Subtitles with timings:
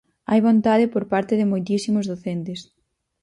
[0.29, 2.59] Hai vontade por parte de moitísimos docentes.